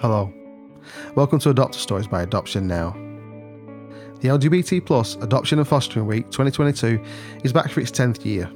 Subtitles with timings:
[0.00, 0.32] Hello.
[1.14, 2.92] Welcome to Adopter Stories by Adoption Now.
[4.20, 6.98] The LGBT Plus Adoption and Fostering Week 2022
[7.44, 8.50] is back for its 10th year.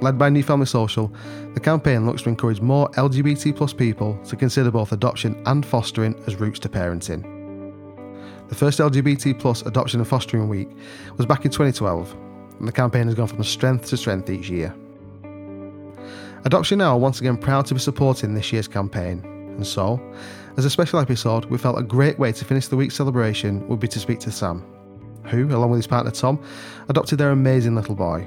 [0.00, 1.12] Led by New Family Social,
[1.54, 6.14] the campaign looks to encourage more LGBT plus people to consider both adoption and fostering
[6.28, 7.24] as routes to parenting.
[8.48, 10.68] The first LGBT plus Adoption and Fostering Week
[11.16, 12.16] was back in 2012,
[12.60, 14.72] and the campaign has gone from strength to strength each year.
[16.44, 20.00] Adoption Now are once again proud to be supporting this year's campaign, and so,
[20.56, 23.80] as a special episode, we felt a great way to finish the week's celebration would
[23.80, 24.64] be to speak to Sam,
[25.24, 26.42] who, along with his partner Tom,
[26.88, 28.26] adopted their amazing little boy.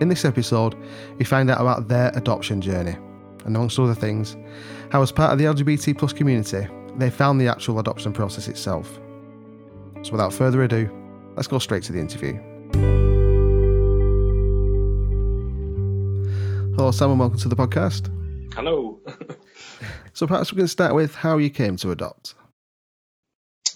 [0.00, 0.74] In this episode,
[1.18, 2.96] we find out about their adoption journey,
[3.44, 4.36] and amongst other things,
[4.90, 9.00] how as part of the LGBT plus community, they found the actual adoption process itself.
[10.02, 10.90] So without further ado,
[11.36, 12.34] let's go straight to the interview.
[16.76, 18.10] Hello, Sam, and welcome to the podcast.
[18.54, 19.00] Hello.
[20.22, 22.36] So perhaps we can start with how you came to adopt.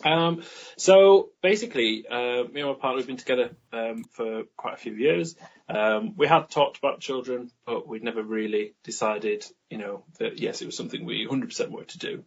[0.05, 0.45] Um,
[0.77, 4.93] so basically, uh, me and my partner have been together um, for quite a few
[4.93, 5.35] years.
[5.69, 10.63] Um, we had talked about children, but we'd never really decided, you know, that yes,
[10.63, 12.25] it was something we 100% wanted to do.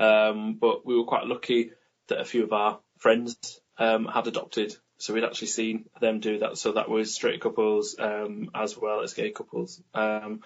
[0.00, 1.72] Um, but we were quite lucky
[2.06, 3.36] that a few of our friends
[3.76, 6.56] um, had adopted, so we'd actually seen them do that.
[6.56, 9.82] So that was straight couples um, as well as gay couples.
[9.94, 10.38] so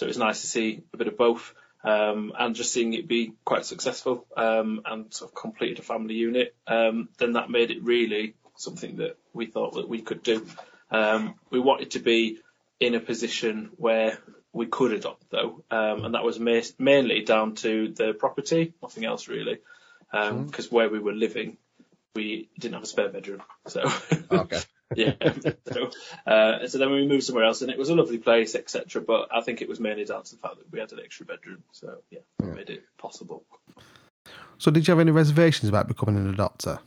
[0.00, 3.32] it was nice to see a bit of both um, and just seeing it be
[3.44, 7.82] quite successful um, and sort of completed a family unit, um, then that made it
[7.82, 10.46] really something that we thought that we could do.
[10.90, 12.38] Um, we wanted to be
[12.78, 14.18] in a position where
[14.52, 19.04] we could adopt though, um, and that was ma- mainly down to the property, nothing
[19.04, 19.58] else really,
[20.10, 20.72] because um, mm.
[20.72, 21.56] where we were living,
[22.14, 23.90] we didn't have a spare bedroom, so.
[24.30, 24.60] okay.
[25.00, 25.32] yeah.
[25.72, 25.90] so,
[26.26, 29.02] uh, so then we moved somewhere else, and it was a lovely place, etc.
[29.02, 31.26] But I think it was mainly down to the fact that we had an extra
[31.26, 31.62] bedroom.
[31.72, 32.52] So yeah, yeah.
[32.52, 33.44] made it possible.
[34.58, 36.80] So did you have any reservations about becoming an adopter?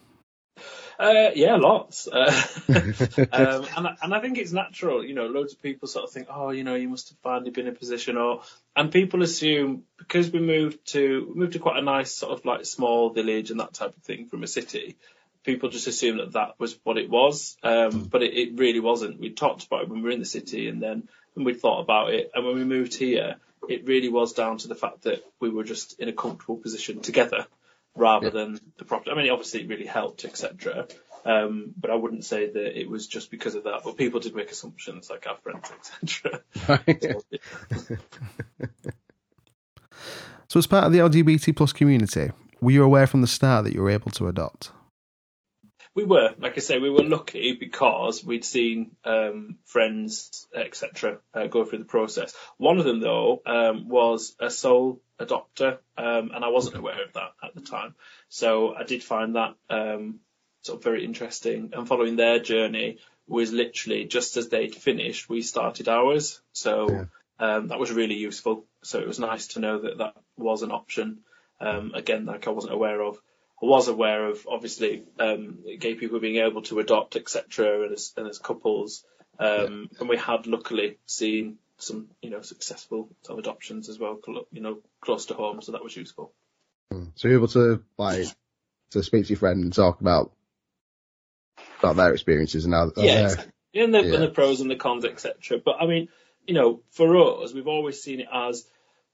[0.99, 2.07] Uh, yeah, lots.
[2.07, 2.31] Uh,
[2.69, 5.03] um, and, I, and I think it's natural.
[5.03, 7.51] You know, loads of people sort of think, oh, you know, you must have finally
[7.51, 8.43] been in a position, or
[8.75, 12.45] and people assume because we moved to we moved to quite a nice sort of
[12.45, 14.97] like small village and that type of thing from a city
[15.43, 18.03] people just assumed that that was what it was, um, hmm.
[18.03, 19.19] but it, it, really wasn't.
[19.19, 21.81] We talked about it when we were in the city, and then when we thought
[21.81, 23.35] about it, and when we moved here,
[23.69, 27.01] it really was down to the fact that we were just in a comfortable position
[27.01, 27.47] together,
[27.95, 28.33] rather yeah.
[28.33, 29.11] than the property.
[29.11, 30.87] I mean, obviously it really helped, etc.
[31.25, 33.81] Um, but I wouldn't say that it was just because of that.
[33.83, 35.71] But people did make assumptions, like our friends,
[36.03, 36.41] etc.
[40.47, 43.73] so, as part of the LGBT plus community, were you aware from the start that
[43.73, 44.71] you were able to adopt?
[45.95, 51.47] We were, like I say, we were lucky because we'd seen um, friends, etc., uh,
[51.47, 52.33] go through the process.
[52.57, 57.13] One of them, though, um, was a sole adopter, um, and I wasn't aware of
[57.13, 57.95] that at the time.
[58.29, 60.19] So I did find that um,
[60.61, 61.71] sort of very interesting.
[61.73, 66.41] And following their journey was literally just as they'd finished, we started ours.
[66.53, 67.05] So yeah.
[67.39, 68.65] Um, that was really useful.
[68.83, 71.19] So it was nice to know that that was an option.
[71.59, 73.19] Um, again, like I wasn't aware of
[73.63, 78.27] was aware of obviously um, gay people being able to adopt, etc., and as, and
[78.27, 79.05] as couples.
[79.39, 79.99] Um, yeah.
[79.99, 84.19] And we had luckily seen some, you know, successful sort of adoptions as well,
[84.51, 86.33] you know, close to home, so that was useful.
[86.91, 87.05] Hmm.
[87.15, 88.27] So you're able to like
[88.91, 90.31] to speak to your friend and talk about
[91.79, 92.91] about their experiences and how.
[92.97, 93.51] Yeah, exactly.
[93.75, 94.13] and, the, yeah.
[94.13, 95.59] and the pros and the cons, etc.
[95.63, 96.09] But I mean,
[96.45, 98.65] you know, for us, we've always seen it as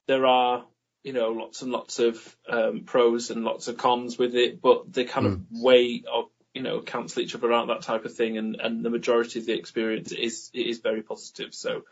[0.07, 0.65] there are
[1.03, 4.91] you know, lots and lots of um, pros and lots of cons with it, but
[4.91, 5.33] they kind mm.
[5.33, 8.83] of weigh or you know cancel each other out that type of thing, and and
[8.83, 11.83] the majority of the experience is it is very positive, so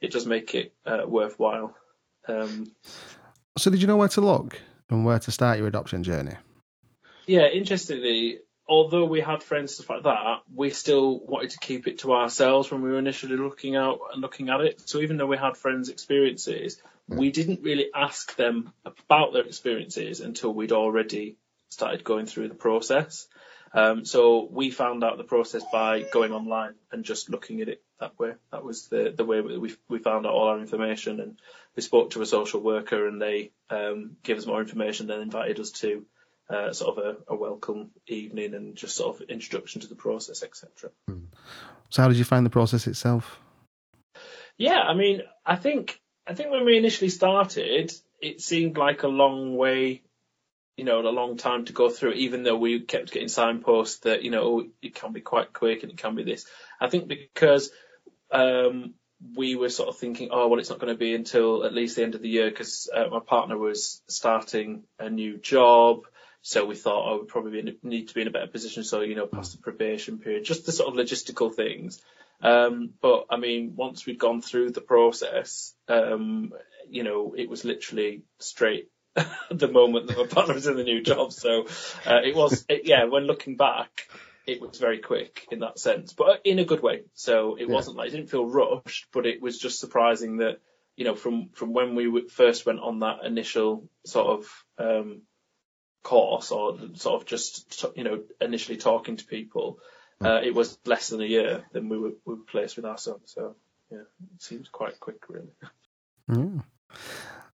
[0.00, 1.76] it does make it uh, worthwhile.
[2.26, 2.72] Um,
[3.58, 4.58] so, did you know where to look
[4.88, 6.34] and where to start your adoption journey?
[7.26, 11.98] Yeah, interestingly, although we had friends stuff like that, we still wanted to keep it
[11.98, 14.88] to ourselves when we were initially looking out and looking at it.
[14.88, 20.20] So even though we had friends' experiences, we didn't really ask them about their experiences
[20.20, 21.36] until we'd already
[21.68, 23.26] started going through the process.
[23.74, 27.82] Um, so we found out the process by going online and just looking at it
[27.98, 28.34] that way.
[28.52, 31.40] That was the the way we we found out all our information, and
[31.74, 35.58] we spoke to a social worker, and they um, gave us more information, then invited
[35.58, 36.06] us to
[36.48, 40.42] uh, sort of a, a, welcome evening and just sort of introduction to the process,
[40.42, 40.90] etc.
[41.08, 41.24] Hmm.
[41.88, 43.40] So, how did you find the process itself?
[44.56, 49.08] Yeah, I mean, I think I think when we initially started, it seemed like a
[49.08, 50.02] long way,
[50.76, 52.12] you know, a long time to go through.
[52.12, 55.92] Even though we kept getting signposts that you know it can be quite quick and
[55.92, 56.46] it can be this.
[56.80, 57.70] I think because
[58.30, 58.94] um,
[59.36, 61.96] we were sort of thinking, oh well, it's not going to be until at least
[61.96, 66.04] the end of the year because uh, my partner was starting a new job.
[66.46, 68.84] So we thought, oh, we probably in, need to be in a better position.
[68.84, 72.02] So, you know, past the probation period, just the sort of logistical things.
[72.42, 76.52] Um, but I mean, once we'd gone through the process, um,
[76.86, 78.90] you know, it was literally straight
[79.50, 81.32] the moment that my partner was in the new job.
[81.32, 81.62] So
[82.04, 84.06] uh, it was, it, yeah, when looking back,
[84.46, 87.04] it was very quick in that sense, but in a good way.
[87.14, 87.74] So it yeah.
[87.74, 90.60] wasn't like, it didn't feel rushed, but it was just surprising that,
[90.94, 95.22] you know, from, from when we first went on that initial sort of, um,
[96.04, 99.80] course or sort of just, you know, initially talking to people,
[100.24, 102.98] uh, it was less than a year than we were, we were placed with our
[102.98, 103.16] son.
[103.24, 103.56] So
[103.90, 105.50] yeah, it seems quite quick really.
[106.28, 106.62] Yeah.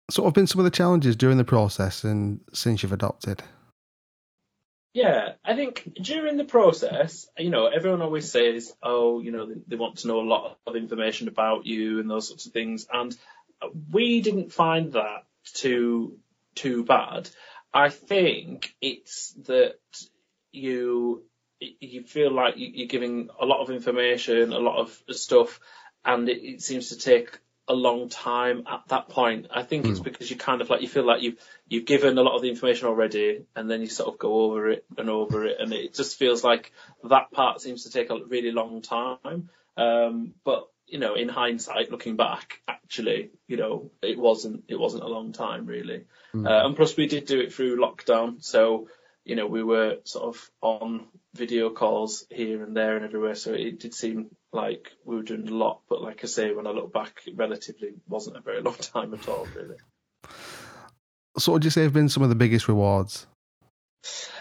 [0.09, 3.43] So what have been some of the challenges during the process and since you've adopted?
[4.93, 9.55] Yeah, I think during the process, you know, everyone always says, oh, you know, they,
[9.67, 12.87] they, want to know a lot of information about you and those sorts of things.
[12.91, 13.15] And
[13.91, 16.17] we didn't find that too,
[16.55, 17.29] too bad.
[17.77, 19.75] I think it's that
[20.51, 21.23] you,
[21.59, 25.59] you feel like you're giving a lot of information, a lot of stuff,
[26.03, 27.37] and it, it seems to take
[27.67, 29.45] a long time at that point.
[29.53, 29.91] I think mm.
[29.91, 30.05] it's hmm.
[30.05, 31.37] because you kind of like you feel like you've
[31.67, 34.69] you've given a lot of the information already, and then you sort of go over
[34.69, 36.71] it and over it, and it just feels like
[37.03, 39.49] that part seems to take a really long time.
[39.77, 45.03] Um, but you know, in hindsight, looking back, actually, you know, it wasn't it wasn't
[45.03, 46.05] a long time really.
[46.33, 46.47] Mm.
[46.47, 48.87] Uh, and plus, we did do it through lockdown, so
[49.27, 53.51] you know, we were sort of on video calls here and there and everywhere, so
[53.51, 55.81] it did seem like we were doing a lot.
[55.89, 59.13] But like I say, when I look back, it relatively wasn't a very long time
[59.13, 59.75] at all, really.
[61.37, 63.27] So, what would you say have been some of the biggest rewards?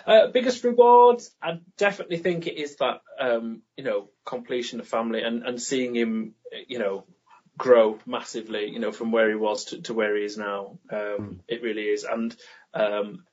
[0.06, 5.22] Uh, biggest rewards, I definitely think it is that um, you know completion of family
[5.22, 6.34] and and seeing him,
[6.68, 7.04] you know,
[7.58, 10.78] grow massively, you know, from where he was to, to where he is now.
[10.90, 11.38] Um, mm.
[11.48, 12.34] It really is, and
[12.72, 13.24] um,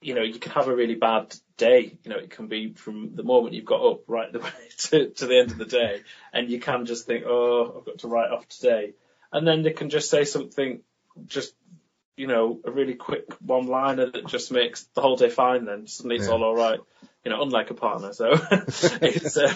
[0.00, 1.98] you know, you can have a really bad day.
[2.02, 5.10] You know, it can be from the moment you've got up right the way to,
[5.10, 6.02] to the end of the day.
[6.32, 8.94] And you can just think, oh, I've got to write off today.
[9.32, 10.80] And then they can just say something,
[11.26, 11.54] just,
[12.16, 15.86] you know, a really quick one liner that just makes the whole day fine then.
[15.86, 16.32] Suddenly it's yeah.
[16.32, 16.80] all alright.
[17.24, 18.12] You know, unlike a partner.
[18.12, 19.54] So it's, uh,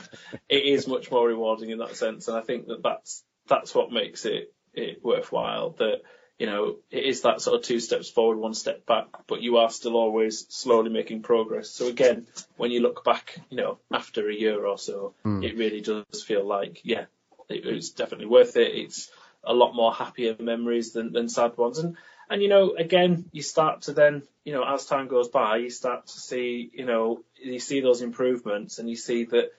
[0.49, 2.29] it is much more rewarding in that sense.
[2.29, 6.03] And I think that that's, that's what makes it, it worthwhile that,
[6.39, 9.59] you know, it is that sort of two steps forward, one step back, but you
[9.59, 11.71] are still always slowly making progress.
[11.71, 15.45] So again, when you look back, you know, after a year or so, mm.
[15.45, 17.05] it really does feel like, yeah,
[17.49, 18.75] it, it's definitely worth it.
[18.75, 19.11] It's
[19.45, 21.79] a lot more happier memories than, than sad ones.
[21.79, 21.97] And,
[22.29, 25.71] and, you know, again, you start to then, you know, as time goes by, you
[25.71, 29.51] start to see, you know, you see those improvements and you see that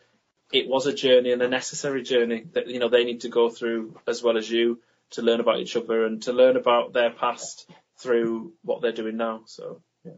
[0.52, 3.50] it was a journey and a necessary journey that, you know, they need to go
[3.50, 4.80] through as well as you
[5.12, 9.18] to learn about each other and to learn about their past through what they're doing
[9.18, 9.42] now.
[9.46, 10.14] So, yeah.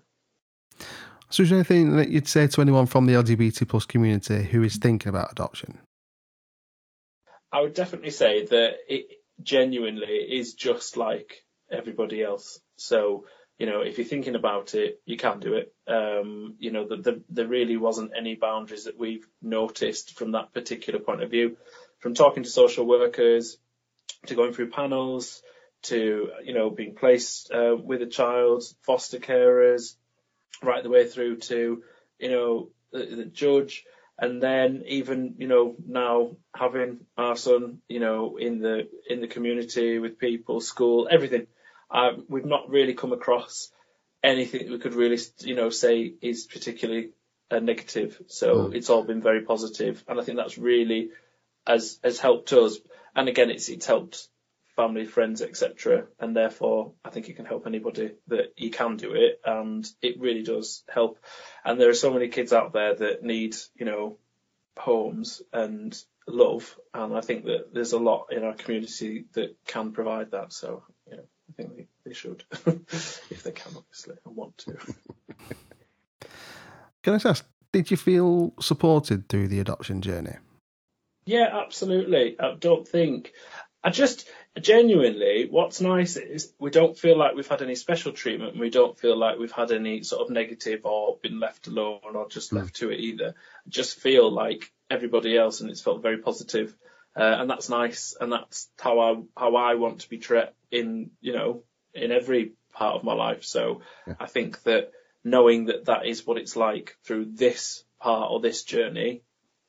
[1.30, 4.64] So, is there anything that you'd say to anyone from the LGBT plus community who
[4.64, 5.80] is thinking about adoption?
[7.52, 9.08] I would definitely say that it
[9.42, 12.60] genuinely is just like everybody else.
[12.78, 13.25] So,
[13.58, 15.74] you know, if you're thinking about it, you can do it.
[15.88, 20.54] Um, you know, the, the, there really wasn't any boundaries that we've noticed from that
[20.54, 21.58] particular point of view.
[22.00, 23.58] From talking to social workers,
[24.28, 25.41] to going through panels,
[25.84, 29.96] to you know being placed uh, with a child, foster carers,
[30.62, 31.84] right the way through to
[32.20, 33.84] you know the, the, judge,
[34.18, 39.27] and then even you know now having our son you know in the in the
[39.27, 41.48] community with people, school, everything.
[41.89, 43.72] Uh, we've not really come across
[44.24, 47.12] anything that we could really you know say is particularly
[47.50, 48.22] a negative.
[48.27, 48.75] So mm.
[48.75, 51.12] it's all been very positive, and I think that's really
[51.65, 52.77] has has helped us
[53.17, 54.29] and again, it's it's helped
[54.75, 56.06] family, friends, etc.
[56.20, 60.20] And therefore, I think it can help anybody that you can do it, and it
[60.20, 61.17] really does help.
[61.65, 64.20] And there are so many kids out there that need, you know,
[64.77, 69.94] homes and love, and I think that there's a lot in our community that can
[69.94, 70.53] provide that.
[70.53, 74.78] So, you know, I think they, should, if they can, obviously, and want to.
[77.04, 80.36] Can I ask, did you feel supported through the adoption journey?
[81.26, 82.40] Yeah, absolutely.
[82.40, 83.34] I don't think.
[83.84, 84.28] I just
[84.60, 88.54] genuinely, what's nice is we don't feel like we've had any special treatment.
[88.54, 92.00] And we don't feel like we've had any sort of negative or been left alone
[92.16, 93.36] or just left to it either.
[93.38, 96.76] I just feel like everybody else, and it's felt very positive.
[97.16, 101.12] Uh, and that's nice, and that's how I how I want to be treated in
[101.20, 101.64] you know
[101.98, 103.44] in every part of my life.
[103.44, 104.16] So yeah.
[104.20, 104.92] I think that
[105.24, 109.22] knowing that that is what it's like through this part or this journey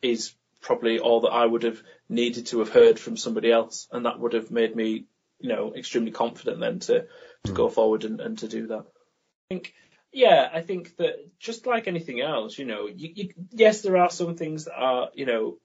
[0.02, 4.06] is probably all that I would have needed to have heard from somebody else, and
[4.06, 5.04] that would have made me,
[5.40, 7.06] you know, extremely confident then to
[7.44, 7.54] to mm.
[7.54, 8.84] go forward and, and to do that.
[8.84, 9.74] I think,
[10.12, 14.10] yeah, I think that just like anything else, you know, you, you, yes, there are
[14.10, 15.58] some things that are, you know,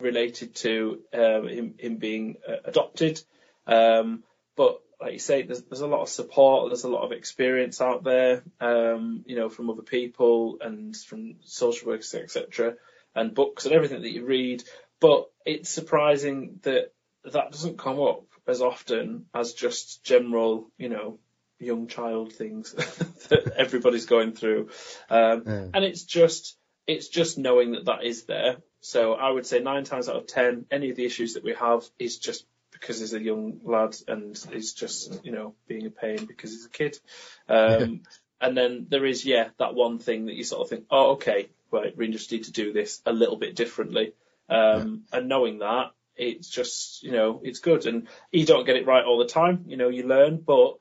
[0.00, 3.22] related to um, him, him being uh, adopted,
[3.66, 4.24] um,
[4.56, 7.80] but like you say, there's, there's a lot of support, there's a lot of experience
[7.80, 12.74] out there, um, you know, from other people and from social workers, etc
[13.18, 14.64] and books and everything that you read.
[15.00, 16.92] But it's surprising that
[17.24, 21.18] that doesn't come up as often as just general, you know,
[21.58, 22.72] young child things
[23.28, 24.70] that everybody's going through.
[25.10, 25.42] Um.
[25.74, 28.56] And it's just, it's just knowing that that is there.
[28.80, 31.54] So I would say nine times out of ten, any of the issues that we
[31.54, 32.46] have is just
[32.78, 36.66] because he's a young lad and he's just, you know, being a pain because he's
[36.66, 36.98] a kid.
[37.48, 38.02] Um,
[38.40, 41.48] and then there is, yeah, that one thing that you sort of think, oh, okay,
[41.72, 44.12] right, we just need to do this a little bit differently.
[44.48, 45.18] Um, yeah.
[45.18, 47.86] and knowing that, it's just, you know, it's good.
[47.86, 50.74] And you don't get it right all the time, you know, you learn, but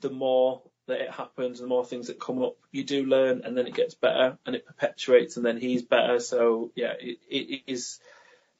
[0.00, 3.56] the more that it happens, the more things that come up, you do learn and
[3.56, 6.20] then it gets better and it perpetuates and then he's better.
[6.20, 7.98] So yeah, it, it is,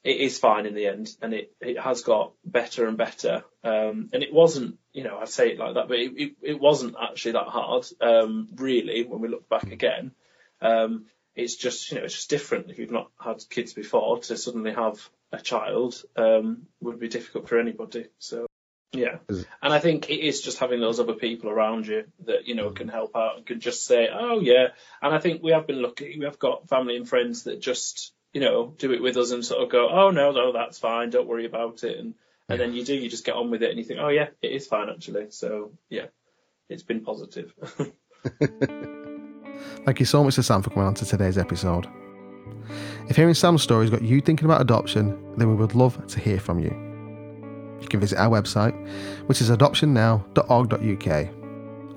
[0.05, 3.43] it is fine in the end and it, it has got better and better.
[3.63, 6.59] Um, and it wasn't, you know, I say it like that, but it, it, it
[6.59, 10.11] wasn't actually that hard, um, really, when we look back again.
[10.61, 14.37] Um, it's just you know it's just different if you've not had kids before to
[14.37, 18.05] suddenly have a child um, would be difficult for anybody.
[18.19, 18.45] So
[18.93, 22.55] yeah, and I think it is just having those other people around you that you
[22.55, 24.67] know can help out and can just say, oh yeah.
[25.01, 26.15] And I think we have been lucky.
[26.17, 29.45] We have got family and friends that just you know do it with us and
[29.45, 31.09] sort of go, oh no, no, that's fine.
[31.09, 31.97] Don't worry about it.
[31.97, 32.15] And
[32.49, 34.27] and then you do, you just get on with it and you think, oh yeah,
[34.41, 35.31] it is fine actually.
[35.31, 36.07] So yeah,
[36.69, 37.53] it's been positive.
[39.85, 41.87] Thank you so much to Sam for coming on to today's episode.
[43.07, 46.19] If hearing Sam's story has got you thinking about adoption, then we would love to
[46.19, 46.71] hear from you.
[47.79, 48.75] You can visit our website,
[49.27, 51.29] which is adoptionnow.org.uk.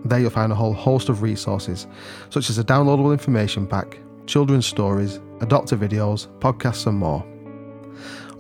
[0.05, 1.89] There you'll find a whole host of resources,
[2.31, 7.25] such as a downloadable information pack, children's stories, adopter videos, podcasts, and more.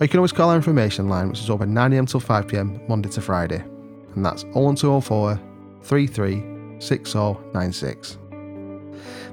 [0.00, 3.08] Or you can always call our information line, which is open 9am till 5pm, Monday
[3.10, 3.64] to Friday,
[4.14, 5.40] and that's 01204
[5.82, 8.18] 33 6096.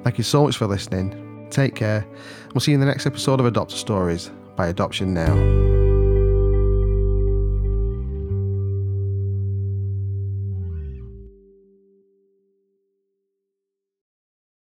[0.03, 1.47] Thank you so much for listening.
[1.49, 2.05] Take care.
[2.53, 5.74] We'll see you in the next episode of Adopter Stories by Adoption Now.